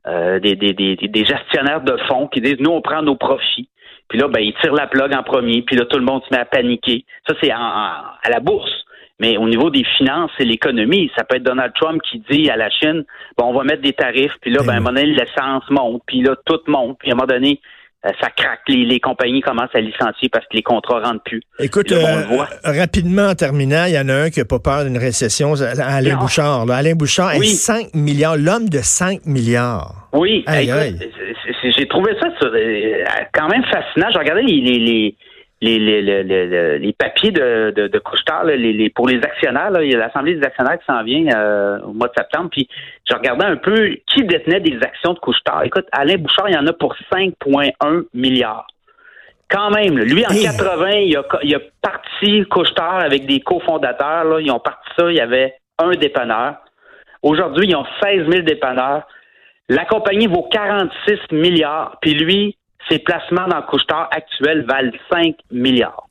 euh, 0.07 0.41
des, 0.41 0.57
des, 0.57 0.73
des, 0.73 0.97
des, 0.97 1.25
gestionnaires 1.25 1.83
de 1.83 1.97
fonds 2.09 2.27
qui 2.29 2.41
disent 2.41 2.59
nous 2.59 2.71
on 2.71 2.81
prend 2.81 3.03
nos 3.03 3.17
profits. 3.17 3.69
Puis 4.09 4.19
là, 4.19 4.29
ben 4.29 4.41
ils 4.41 4.55
tirent 4.61 4.75
la 4.75 4.87
plug 4.87 5.15
en 5.15 5.23
premier. 5.23 5.63
Puis 5.63 5.77
là, 5.77 5.85
tout 5.87 5.99
le 5.99 6.05
monde 6.05 6.23
se 6.29 6.35
met 6.35 6.41
à 6.41 6.45
paniquer. 6.45 7.05
Ça 7.29 7.35
c'est 7.41 7.51
à 7.51 8.31
la 8.31 8.41
bourse. 8.41 8.73
Mais 9.21 9.37
au 9.37 9.49
niveau 9.49 9.71
des 9.71 9.85
finances 9.99 10.33
et 10.39 10.45
l'économie, 10.45 11.11
ça 11.17 11.25
peut 11.25 11.37
être 11.37 11.43
Donald 11.43 11.73
Trump 11.75 12.01
qui 12.03 12.23
dit 12.31 12.51
à 12.51 12.57
la 12.57 12.71
Chine, 12.71 13.05
bon, 13.39 13.47
on 13.47 13.55
va 13.55 13.65
mettre 13.65 13.83
des 13.83 13.93
tarifs, 13.93 14.33
puis 14.41 14.51
là, 14.51 14.63
ben, 14.63 14.71
à 14.71 14.77
un 14.77 14.81
moment 14.81 14.95
donné, 14.95 15.07
l'essence 15.07 15.65
monte, 15.71 16.03
puis 16.07 16.23
là, 16.23 16.35
tout 16.45 16.61
monte, 16.67 16.99
puis 16.99 17.11
à 17.11 17.13
un 17.13 17.17
moment 17.17 17.27
donné, 17.27 17.61
euh, 18.05 18.11
ça 18.21 18.31
craque. 18.31 18.63
Les, 18.67 18.99
compagnies 18.99 19.43
commencent 19.43 19.75
à 19.75 19.81
licencier 19.81 20.29
parce 20.29 20.45
que 20.47 20.57
les 20.57 20.63
contrats 20.63 21.01
rentrent 21.01 21.23
plus. 21.23 21.41
Écoute, 21.61 21.93
euh, 21.93 22.25
rapidement 22.65 23.29
en 23.29 23.35
terminant, 23.37 23.85
il 23.85 23.95
y 23.95 23.99
en 23.99 24.09
a 24.09 24.15
un 24.15 24.31
qui 24.31 24.41
n'a 24.41 24.45
pas 24.45 24.59
peur 24.59 24.85
d'une 24.85 24.99
récession, 24.99 25.55
Alain 25.55 26.17
Bouchard. 26.17 26.69
Alain 26.69 26.95
Bouchard 26.95 27.35
est 27.35 27.45
5 27.45 27.95
milliards, 27.95 28.37
l'homme 28.37 28.69
de 28.69 28.79
5 28.79 29.25
milliards. 29.27 30.09
Oui, 30.13 30.45
j'ai 30.49 31.87
trouvé 31.87 32.13
ça 32.21 32.27
euh, 32.45 33.05
quand 33.33 33.49
même 33.49 33.63
fascinant. 33.65 34.09
J'ai 34.13 34.19
regardé 34.19 34.43
les, 34.43 34.61
les, 34.61 34.79
les, 34.81 35.17
les, 35.63 36.95
papiers 36.99 37.31
de, 37.31 37.73
de, 37.75 37.87
de 37.87 37.99
Couchetard 37.99 38.45
les, 38.45 38.91
pour 38.91 39.09
les 39.09 39.19
actionnaires. 39.19 39.71
Là, 39.71 39.83
il 39.83 39.93
y 39.93 39.95
a 39.95 39.99
l'Assemblée 39.99 40.35
des 40.35 40.45
actionnaires 40.45 40.79
qui 40.79 40.87
s'en 40.87 41.03
vient 41.05 41.27
euh, 41.35 41.81
au 41.83 41.93
mois 41.93 42.09
de 42.09 42.15
septembre. 42.17 42.49
Puis 42.51 42.69
je 43.09 43.15
regardais 43.15 43.45
un 43.45 43.57
peu 43.57 43.97
qui 44.07 44.25
détenait 44.25 44.61
des 44.61 44.79
actions 44.83 45.15
de 45.15 45.19
Couchetard. 45.21 45.63
Écoute, 45.65 45.87
Alain 45.93 46.17
Bouchard, 46.17 46.49
il 46.49 46.55
y 46.55 46.59
en 46.59 46.67
a 46.67 46.73
pour 46.73 46.95
5,1 47.13 48.05
milliards. 48.13 48.67
Quand 49.49 49.71
même, 49.71 49.99
lui, 49.99 50.25
en 50.27 50.31
80, 50.31 50.91
il 50.91 51.17
a, 51.17 51.23
il 51.43 51.55
a 51.55 51.61
parti 51.81 52.45
Couchetard 52.51 53.01
avec 53.05 53.27
des 53.27 53.41
cofondateurs. 53.41 54.25
Là, 54.25 54.41
ils 54.41 54.51
ont 54.51 54.61
parti 54.61 54.89
ça, 54.99 55.11
il 55.11 55.17
y 55.17 55.21
avait 55.21 55.55
un 55.79 55.91
dépanneur. 55.93 56.57
Aujourd'hui, 57.23 57.69
ils 57.69 57.77
ont 57.77 57.87
16 58.03 58.29
000 58.29 58.43
dépanneurs. 58.43 59.07
La 59.69 59.85
compagnie 59.85 60.27
vaut 60.27 60.49
46 60.51 61.33
milliards. 61.33 61.99
Puis 62.01 62.15
lui, 62.15 62.57
ses 62.89 62.99
placements 62.99 63.49
dans 63.49 63.57
le 63.57 63.63
couche-tard 63.63 64.09
actuel 64.11 64.65
valent 64.67 64.93
5 65.11 65.37
milliards. 65.51 66.09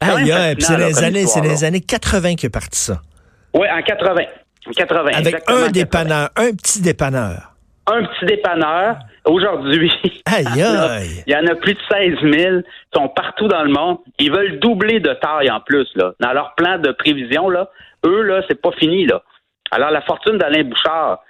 Aïe, 0.00 0.32
aïe, 0.32 0.56
c'est 0.58 0.76
les, 0.76 1.04
années, 1.04 1.26
c'est 1.26 1.40
les 1.40 1.64
années 1.64 1.80
80 1.80 2.34
qu'il 2.34 2.46
est 2.46 2.50
parti 2.50 2.78
ça. 2.78 3.00
Oui, 3.54 3.66
en 3.70 3.82
80. 3.82 4.22
80 4.76 5.10
Avec 5.14 5.42
un 5.48 5.68
dépanneur, 5.68 6.30
un 6.36 6.52
petit 6.52 6.80
dépanneur. 6.80 7.52
Un 7.86 8.04
petit 8.04 8.26
dépanneur. 8.26 8.96
Aujourd'hui, 9.24 9.92
aïe, 10.26 10.46
aïe. 10.62 11.22
il 11.26 11.32
y 11.32 11.36
en 11.36 11.46
a 11.46 11.54
plus 11.54 11.74
de 11.74 11.80
16 11.90 12.14
000. 12.22 12.32
Ils 12.32 12.64
sont 12.94 13.08
partout 13.08 13.48
dans 13.48 13.62
le 13.62 13.72
monde. 13.72 13.98
Ils 14.18 14.32
veulent 14.32 14.58
doubler 14.58 15.00
de 15.00 15.12
taille 15.14 15.50
en 15.50 15.60
plus. 15.60 15.88
Là. 15.94 16.12
Dans 16.20 16.32
leur 16.32 16.54
plan 16.56 16.78
de 16.78 16.90
prévision, 16.92 17.48
là, 17.48 17.68
eux, 18.04 18.22
là, 18.22 18.42
c'est 18.48 18.60
pas 18.60 18.72
fini. 18.72 19.06
Là. 19.06 19.22
Alors, 19.70 19.90
la 19.90 20.02
fortune 20.02 20.38
d'Alain 20.38 20.64
Bouchard, 20.64 21.20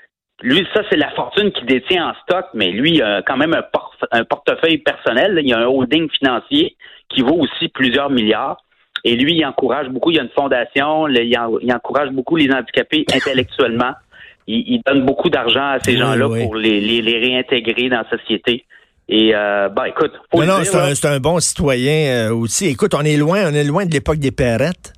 lui, 0.42 0.66
ça, 0.75 0.82
c'est 0.90 0.96
la 0.96 1.11
fortune 1.11 1.52
qu'il 1.52 1.66
détient 1.66 2.08
en 2.08 2.14
stock, 2.22 2.46
mais 2.52 2.70
lui, 2.70 2.96
il 2.96 3.02
a 3.02 3.22
quand 3.22 3.37
même 3.37 3.54
un, 3.54 4.25
portefeuille 4.25 4.78
personnel. 4.78 5.38
Il 5.40 5.49
y 5.49 5.52
a 5.52 5.58
un 5.58 5.66
holding 5.66 6.08
financier 6.11 6.76
qui 7.08 7.22
vaut 7.22 7.37
aussi 7.37 7.68
plusieurs 7.68 8.11
milliards. 8.11 8.58
Et 9.04 9.14
lui, 9.14 9.37
il 9.37 9.46
encourage 9.46 9.88
beaucoup. 9.88 10.11
Il 10.11 10.16
y 10.16 10.20
a 10.20 10.22
une 10.22 10.30
fondation. 10.30 11.06
Il, 11.08 11.72
encourage 11.72 12.11
beaucoup 12.11 12.37
les 12.37 12.52
handicapés 12.52 13.04
intellectuellement. 13.14 13.92
Il, 14.49 14.82
donne 14.84 15.06
beaucoup 15.06 15.30
d'argent 15.30 15.68
à 15.68 15.78
ces 15.78 15.96
gens-là 15.96 16.26
pour 16.26 16.56
les, 16.56 17.00
réintégrer 17.00 17.88
dans 17.88 18.02
la 18.02 18.18
société. 18.18 18.64
Et 19.08 19.32
euh, 19.34 19.68
ben, 19.68 19.84
écoute, 19.84 20.12
non, 20.34 20.44
non, 20.44 20.64
c'est 20.64 21.06
un, 21.06 21.20
bon 21.20 21.38
citoyen 21.38 22.28
euh, 22.30 22.34
aussi. 22.34 22.66
Écoute, 22.66 22.92
on 22.94 23.02
est 23.02 23.16
loin, 23.16 23.49
on 23.49 23.54
est 23.54 23.62
loin 23.62 23.87
de 23.87 23.92
l'époque 23.92 24.18
des 24.18 24.32
perrettes. 24.32 24.92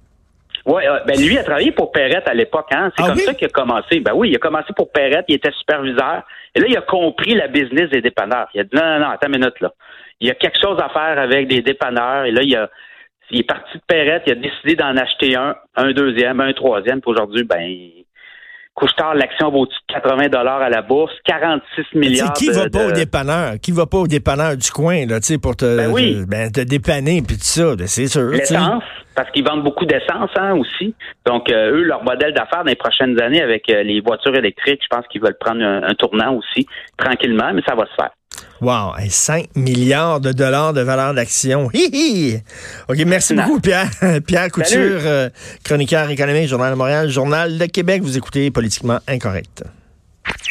Oui, 0.67 0.83
ben 1.07 1.21
lui 1.21 1.37
a 1.37 1.45
travaillé 1.45 1.73
pour 1.73 1.93
Perrette 1.93 2.27
à 2.27 2.33
l'époque, 2.33 2.69
hein. 2.73 2.91
C'est 2.97 3.05
ah 3.05 3.09
comme 3.09 3.19
ça 3.19 3.35
qu'il 3.35 3.47
a 3.47 3.51
commencé. 3.51 4.01
Ben 4.01 4.13
oui, 4.15 4.31
il 4.31 4.37
a 4.37 4.39
commencé 4.39 4.73
pour 4.75 4.91
Perrette, 4.91 5.27
il 5.29 5.35
était 5.35 5.53
superviseur. 5.53 6.23
Et 6.55 6.61
là, 6.61 6.67
il 6.69 6.77
a 6.77 6.81
compris 6.81 7.35
la 7.35 7.49
business 7.49 7.91
des 7.91 8.01
dépanneurs. 8.01 8.49
Il 8.55 8.61
a 8.61 8.65
dit 8.65 8.71
non, 8.75 8.83
non, 8.83 9.01
non, 9.01 9.11
attends 9.11 9.27
une 9.27 9.39
minute 9.39 9.61
là. 9.61 9.73
Il 10.21 10.29
y 10.29 10.31
a 10.31 10.35
quelque 10.35 10.59
chose 10.59 10.79
à 10.81 10.89
faire 10.89 11.19
avec 11.19 11.49
des 11.49 11.61
dépanneurs. 11.61 12.25
Et 12.25 12.31
là, 12.31 12.41
il 12.43 12.57
a 12.57 12.71
il 13.31 13.41
est 13.41 13.45
parti 13.45 13.77
de 13.77 13.83
Perrette, 13.87 14.23
il 14.27 14.33
a 14.33 14.37
décidé 14.37 14.77
d'en 14.77 14.97
acheter 14.97 15.35
un, 15.37 15.55
un 15.77 15.93
deuxième, 15.93 16.41
un 16.41 16.53
troisième. 16.53 17.01
Puis 17.01 17.11
aujourd'hui, 17.11 17.45
ben 17.45 17.69
Couchetard, 18.75 19.15
l'action 19.15 19.51
vaut 19.51 19.69
80 19.89 20.29
dollars 20.29 20.61
à 20.61 20.69
la 20.69 20.83
bourse, 20.83 21.13
46 21.27 21.97
milliards. 21.97 22.33
qui 22.33 22.49
va 22.51 22.69
pas 22.69 22.89
au 22.89 22.93
dépanneur? 22.93 23.55
Qui 23.63 23.71
va 23.71 23.87
pas 23.87 23.99
au 23.99 24.07
dépanneur 24.09 24.57
du 24.57 24.69
coin, 24.71 25.07
là, 25.07 25.21
tu 25.21 25.27
sais, 25.27 25.39
pour 25.39 25.55
te, 25.55 25.65
ben 25.65 26.25
ben, 26.27 26.51
te 26.51 26.61
dépanner 26.61 27.23
puis 27.23 27.37
tout 27.37 27.45
ça, 27.45 27.75
c'est 27.87 28.09
sûr. 28.09 28.31
L'essence, 28.31 28.83
parce 29.15 29.31
qu'ils 29.31 29.45
vendent 29.45 29.65
beaucoup 29.65 29.87
d'essence, 29.87 30.31
hein, 30.37 30.55
aussi. 30.55 30.95
Donc, 31.27 31.51
euh, 31.51 31.73
eux, 31.73 31.83
leur 31.83 32.03
modèle 32.03 32.35
d'affaires 32.35 32.65
dans 32.65 32.71
les 32.71 32.77
prochaines 32.77 33.21
années 33.21 33.43
avec 33.43 33.71
euh, 33.71 33.83
les 33.83 34.01
voitures 34.01 34.35
électriques, 34.35 34.81
je 34.83 34.97
pense 34.97 35.07
qu'ils 35.09 35.21
veulent 35.21 35.39
prendre 35.39 35.63
un 35.63 35.95
tournant 35.95 36.35
aussi, 36.35 36.67
tranquillement, 36.97 37.53
mais 37.55 37.63
ça 37.67 37.75
va 37.75 37.87
se 37.87 37.95
faire. 37.95 38.11
Wow, 38.61 38.95
5 39.09 39.57
milliards 39.57 40.21
de 40.21 40.33
dollars 40.33 40.73
de 40.73 40.81
valeur 40.81 41.15
d'action. 41.15 41.67
OK, 41.67 42.99
merci 43.07 43.35
beaucoup, 43.35 43.61
Pierre. 43.61 43.89
Pierre 44.27 44.51
Couture, 44.51 45.01
euh, 45.05 45.29
chroniqueur 45.65 46.09
économique, 46.11 46.49
Journal 46.49 46.73
de 46.73 46.79
Montréal, 46.79 47.09
Journal 47.09 47.59
de 47.59 47.67
Québec. 47.67 48.03
Vous 48.03 48.17
écoutez 48.17 48.51
Politiquement 48.51 48.99
Incorrect. 49.09 49.65